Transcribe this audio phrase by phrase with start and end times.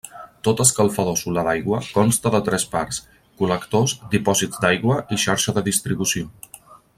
[0.45, 3.01] Tot escalfador solar d'aigua consta de tres parts:
[3.43, 6.33] col·lectors, dipòsits d'aigua i xarxa de distribució.